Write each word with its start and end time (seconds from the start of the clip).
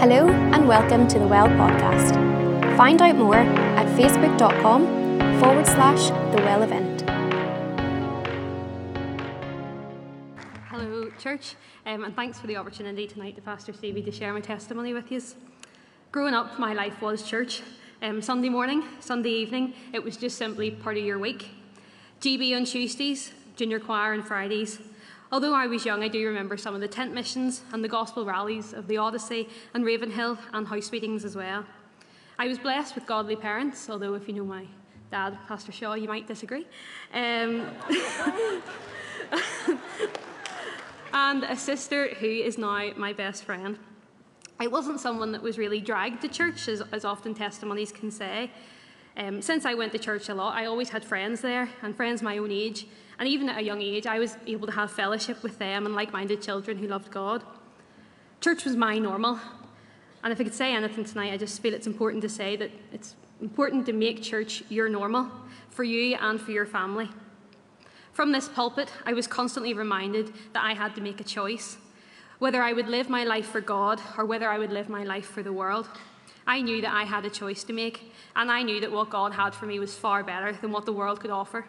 Hello 0.00 0.30
and 0.30 0.66
welcome 0.66 1.06
to 1.08 1.18
the 1.18 1.26
Well 1.26 1.46
podcast. 1.46 2.14
Find 2.78 3.02
out 3.02 3.16
more 3.16 3.36
at 3.36 3.86
facebook.com 3.98 4.86
forward 5.38 5.66
slash 5.66 6.08
the 6.34 6.42
Well 6.42 6.62
event. 6.62 7.02
Hello, 10.70 11.10
church, 11.18 11.54
um, 11.84 12.04
and 12.04 12.16
thanks 12.16 12.40
for 12.40 12.46
the 12.46 12.56
opportunity 12.56 13.06
tonight 13.06 13.36
to 13.36 13.42
Pastor 13.42 13.74
Stevie 13.74 14.00
to 14.00 14.10
share 14.10 14.32
my 14.32 14.40
testimony 14.40 14.94
with 14.94 15.12
you. 15.12 15.20
Growing 16.12 16.32
up, 16.32 16.58
my 16.58 16.72
life 16.72 17.02
was 17.02 17.22
church. 17.22 17.60
Um, 18.00 18.22
Sunday 18.22 18.48
morning, 18.48 18.82
Sunday 19.00 19.28
evening, 19.28 19.74
it 19.92 20.02
was 20.02 20.16
just 20.16 20.38
simply 20.38 20.70
part 20.70 20.96
of 20.96 21.04
your 21.04 21.18
week. 21.18 21.50
GB 22.22 22.56
on 22.56 22.64
Tuesdays, 22.64 23.32
junior 23.54 23.78
choir 23.78 24.14
on 24.14 24.22
Fridays, 24.22 24.78
Although 25.32 25.54
I 25.54 25.68
was 25.68 25.84
young, 25.84 26.02
I 26.02 26.08
do 26.08 26.26
remember 26.26 26.56
some 26.56 26.74
of 26.74 26.80
the 26.80 26.88
tent 26.88 27.14
missions 27.14 27.62
and 27.72 27.84
the 27.84 27.88
gospel 27.88 28.24
rallies 28.24 28.72
of 28.72 28.88
the 28.88 28.96
Odyssey 28.96 29.48
and 29.74 29.84
Ravenhill 29.84 30.36
and 30.52 30.66
house 30.66 30.90
meetings 30.90 31.24
as 31.24 31.36
well. 31.36 31.64
I 32.36 32.48
was 32.48 32.58
blessed 32.58 32.96
with 32.96 33.06
godly 33.06 33.36
parents, 33.36 33.88
although 33.88 34.14
if 34.14 34.26
you 34.26 34.34
know 34.34 34.44
my 34.44 34.64
dad, 35.12 35.38
Pastor 35.46 35.70
Shaw, 35.70 35.94
you 35.94 36.08
might 36.08 36.26
disagree. 36.26 36.66
Um, 37.14 37.64
and 41.12 41.44
a 41.44 41.54
sister 41.54 42.08
who 42.08 42.26
is 42.26 42.58
now 42.58 42.90
my 42.96 43.12
best 43.12 43.44
friend. 43.44 43.78
I 44.58 44.66
wasn't 44.66 44.98
someone 44.98 45.30
that 45.30 45.42
was 45.42 45.58
really 45.58 45.80
dragged 45.80 46.22
to 46.22 46.28
church, 46.28 46.66
as, 46.66 46.82
as 46.90 47.04
often 47.04 47.34
testimonies 47.34 47.92
can 47.92 48.10
say. 48.10 48.50
Um, 49.16 49.42
since 49.42 49.64
I 49.64 49.74
went 49.74 49.92
to 49.92 49.98
church 49.98 50.28
a 50.28 50.34
lot, 50.34 50.54
I 50.54 50.66
always 50.66 50.90
had 50.90 51.04
friends 51.04 51.40
there, 51.40 51.68
and 51.82 51.96
friends 51.96 52.22
my 52.22 52.38
own 52.38 52.50
age, 52.50 52.86
and 53.18 53.28
even 53.28 53.48
at 53.50 53.58
a 53.58 53.62
young 53.62 53.82
age, 53.82 54.06
I 54.06 54.18
was 54.18 54.36
able 54.46 54.66
to 54.66 54.72
have 54.72 54.90
fellowship 54.90 55.42
with 55.42 55.58
them 55.58 55.84
and 55.84 55.94
like 55.94 56.12
minded 56.12 56.40
children 56.40 56.78
who 56.78 56.86
loved 56.86 57.10
God. 57.10 57.44
Church 58.40 58.64
was 58.64 58.76
my 58.76 58.98
normal. 58.98 59.38
And 60.24 60.32
if 60.32 60.40
I 60.40 60.44
could 60.44 60.54
say 60.54 60.74
anything 60.74 61.04
tonight, 61.04 61.32
I 61.32 61.36
just 61.36 61.60
feel 61.60 61.74
it's 61.74 61.86
important 61.86 62.22
to 62.22 62.28
say 62.28 62.56
that 62.56 62.70
it's 62.92 63.16
important 63.42 63.84
to 63.86 63.92
make 63.92 64.22
church 64.22 64.62
your 64.70 64.88
normal 64.88 65.30
for 65.68 65.84
you 65.84 66.16
and 66.16 66.40
for 66.40 66.52
your 66.52 66.64
family. 66.64 67.10
From 68.12 68.32
this 68.32 68.48
pulpit, 68.48 68.90
I 69.04 69.12
was 69.12 69.26
constantly 69.26 69.74
reminded 69.74 70.32
that 70.54 70.64
I 70.64 70.72
had 70.72 70.94
to 70.94 71.00
make 71.00 71.20
a 71.20 71.24
choice 71.24 71.76
whether 72.38 72.62
I 72.62 72.72
would 72.72 72.88
live 72.88 73.10
my 73.10 73.24
life 73.24 73.46
for 73.46 73.60
God 73.60 74.00
or 74.16 74.24
whether 74.24 74.48
I 74.48 74.56
would 74.56 74.72
live 74.72 74.88
my 74.88 75.04
life 75.04 75.26
for 75.26 75.42
the 75.42 75.52
world. 75.52 75.86
I 76.46 76.62
knew 76.62 76.80
that 76.82 76.92
I 76.92 77.04
had 77.04 77.24
a 77.24 77.30
choice 77.30 77.64
to 77.64 77.72
make, 77.72 78.12
and 78.34 78.50
I 78.50 78.62
knew 78.62 78.80
that 78.80 78.92
what 78.92 79.10
God 79.10 79.32
had 79.32 79.54
for 79.54 79.66
me 79.66 79.78
was 79.78 79.94
far 79.94 80.22
better 80.22 80.52
than 80.52 80.72
what 80.72 80.86
the 80.86 80.92
world 80.92 81.20
could 81.20 81.30
offer. 81.30 81.66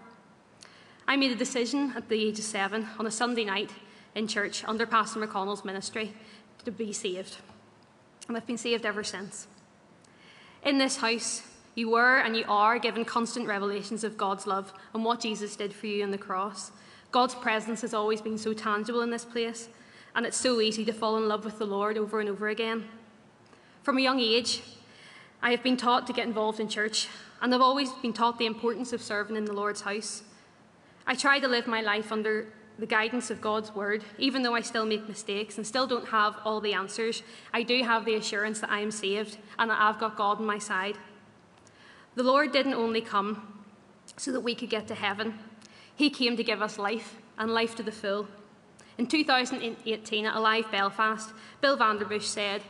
I 1.08 1.18
made 1.18 1.32
a 1.32 1.36
decision 1.36 1.94
at 1.96 2.10
the 2.10 2.28
age 2.28 2.40
of 2.40 2.46
seven 2.46 2.88
on 2.98 3.06
a 3.06 3.12
Sunday 3.12 3.44
night 3.44 3.72
in 4.16 4.28
church 4.28 4.64
under 4.66 4.86
Pastor 4.86 5.20
McConnell's 5.20 5.66
ministry 5.66 6.14
to 6.66 6.72
be 6.72 6.94
saved. 6.94 7.38
And 8.28 8.38
I've 8.38 8.48
been 8.48 8.58
saved 8.58 8.86
ever 8.86 9.04
since. 9.04 9.48
In 10.64 10.78
this 10.78 10.98
house, 10.98 11.44
you 11.76 11.90
were 11.90 12.18
and 12.18 12.36
you 12.36 12.46
are 12.48 12.78
given 12.80 13.06
constant 13.06 13.48
revelations 13.48 14.04
of 14.04 14.18
God's 14.18 14.46
love 14.46 14.74
and 14.94 15.04
what 15.04 15.22
Jesus 15.22 15.56
did 15.56 15.74
for 15.74 15.88
you 15.88 16.04
on 16.04 16.12
the 16.12 16.18
cross. 16.18 16.72
God's 17.12 17.36
presence 17.36 17.82
has 17.82 17.94
always 17.94 18.22
been 18.22 18.38
so 18.38 18.54
tangible 18.54 19.02
in 19.02 19.10
this 19.10 19.26
place, 19.26 19.70
and 20.16 20.26
it's 20.26 20.38
so 20.38 20.62
easy 20.62 20.86
to 20.86 20.94
fall 20.94 21.18
in 21.18 21.28
love 21.28 21.44
with 21.44 21.58
the 21.58 21.66
Lord 21.66 21.98
over 21.98 22.20
and 22.20 22.30
over 22.30 22.50
again. 22.50 22.86
From 23.84 23.98
a 23.98 24.02
young 24.02 24.20
age, 24.20 24.62
I 25.42 25.50
have 25.50 25.64
been 25.64 25.76
taught 25.76 26.06
to 26.06 26.14
get 26.14 26.28
involved 26.28 26.60
in 26.60 26.68
church, 26.68 27.08
and 27.42 27.54
I've 27.54 27.62
always 27.62 27.92
been 27.94 28.14
taught 28.14 28.38
the 28.38 28.46
importance 28.46 28.94
of 28.94 29.02
serving 29.02 29.36
in 29.36 29.46
the 29.46 29.54
Lord's 29.54 29.82
house. 29.82 30.22
I 31.08 31.16
try 31.16 31.40
to 31.40 31.48
live 31.48 31.66
my 31.66 31.82
life 31.82 32.12
under 32.12 32.54
the 32.78 32.86
guidance 32.86 33.32
of 33.32 33.42
God's 33.42 33.74
word, 33.74 34.04
even 34.20 34.44
though 34.44 34.54
I 34.54 34.62
still 34.62 34.86
make 34.86 35.10
mistakes 35.10 35.58
and 35.58 35.66
still 35.66 35.88
don't 35.88 36.10
have 36.10 36.36
all 36.46 36.62
the 36.62 36.76
answers. 36.76 37.24
I 37.54 37.64
do 37.64 37.84
have 37.84 38.06
the 38.06 38.14
assurance 38.14 38.60
that 38.60 38.70
I 38.70 38.82
am 38.82 38.92
saved 38.92 39.40
and 39.58 39.72
that 39.72 39.82
I've 39.82 40.00
got 40.00 40.16
God 40.16 40.38
on 40.38 40.46
my 40.46 40.60
side. 40.60 41.00
The 42.14 42.24
Lord 42.24 42.52
didn't 42.52 42.76
only 42.76 43.02
come 43.02 43.64
so 44.16 44.32
that 44.32 44.42
we 44.42 44.54
could 44.54 44.70
get 44.70 44.88
to 44.90 44.96
heaven, 44.96 45.40
He 45.96 46.12
came 46.12 46.38
to 46.38 46.44
give 46.44 46.62
us 46.62 46.78
life 46.78 47.16
and 47.40 47.52
life 47.52 47.76
to 47.78 47.84
the 47.84 47.92
full. 47.92 48.28
In 49.00 49.08
2018 49.08 50.28
at 50.28 50.36
Alive 50.36 50.66
Belfast, 50.72 51.32
Bill 51.62 51.78
Vanderbush 51.78 52.24
said, 52.24 52.62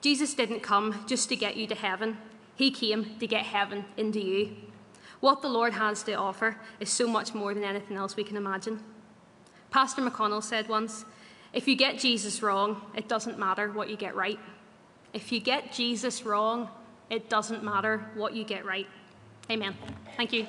Jesus 0.00 0.34
didn't 0.34 0.60
come 0.60 1.04
just 1.06 1.28
to 1.28 1.36
get 1.36 1.56
you 1.56 1.66
to 1.66 1.74
heaven, 1.74 2.18
He 2.56 2.70
came 2.70 3.18
to 3.18 3.26
get 3.26 3.44
heaven 3.44 3.84
into 3.96 4.20
you. 4.20 4.56
What 5.20 5.42
the 5.42 5.48
Lord 5.48 5.72
has 5.72 6.02
to 6.04 6.12
offer 6.14 6.56
is 6.78 6.90
so 6.90 7.08
much 7.08 7.34
more 7.34 7.52
than 7.52 7.64
anything 7.64 7.96
else 7.96 8.16
we 8.16 8.24
can 8.24 8.36
imagine. 8.36 8.80
Pastor 9.70 10.02
McConnell 10.02 10.42
said 10.42 10.68
once 10.68 11.04
if 11.52 11.66
you 11.66 11.76
get 11.76 11.98
Jesus 11.98 12.42
wrong, 12.42 12.82
it 12.94 13.08
doesn't 13.08 13.38
matter 13.38 13.70
what 13.72 13.88
you 13.88 13.96
get 13.96 14.14
right. 14.14 14.38
If 15.12 15.32
you 15.32 15.40
get 15.40 15.72
Jesus 15.72 16.24
wrong, 16.24 16.68
it 17.10 17.30
doesn't 17.30 17.64
matter 17.64 18.10
what 18.14 18.34
you 18.34 18.44
get 18.44 18.64
right. 18.64 18.86
Amen. 19.50 19.74
Thank 20.16 20.32
you. 20.32 20.46